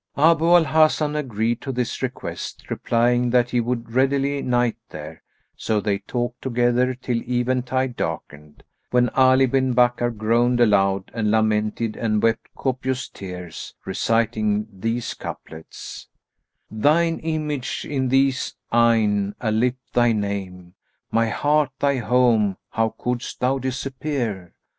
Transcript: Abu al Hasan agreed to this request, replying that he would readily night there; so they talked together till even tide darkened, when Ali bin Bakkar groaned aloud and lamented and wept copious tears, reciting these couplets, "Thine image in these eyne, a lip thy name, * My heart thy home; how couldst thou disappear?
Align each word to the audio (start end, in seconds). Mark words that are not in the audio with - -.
Abu 0.17 0.45
al 0.55 0.63
Hasan 0.63 1.15
agreed 1.15 1.61
to 1.61 1.71
this 1.71 2.01
request, 2.01 2.71
replying 2.71 3.29
that 3.29 3.51
he 3.51 3.59
would 3.59 3.91
readily 3.91 4.41
night 4.41 4.77
there; 4.89 5.21
so 5.55 5.79
they 5.79 5.99
talked 5.99 6.41
together 6.41 6.95
till 6.95 7.21
even 7.23 7.61
tide 7.61 7.95
darkened, 7.97 8.63
when 8.89 9.09
Ali 9.09 9.45
bin 9.45 9.75
Bakkar 9.75 10.09
groaned 10.09 10.59
aloud 10.59 11.11
and 11.13 11.29
lamented 11.29 11.95
and 11.95 12.23
wept 12.23 12.47
copious 12.55 13.09
tears, 13.09 13.75
reciting 13.85 14.65
these 14.73 15.13
couplets, 15.13 16.07
"Thine 16.71 17.19
image 17.19 17.85
in 17.87 18.09
these 18.09 18.55
eyne, 18.71 19.35
a 19.39 19.51
lip 19.51 19.75
thy 19.93 20.13
name, 20.13 20.73
* 20.91 21.11
My 21.11 21.29
heart 21.29 21.69
thy 21.79 21.97
home; 21.97 22.57
how 22.71 22.89
couldst 22.97 23.39
thou 23.39 23.59
disappear? 23.59 24.55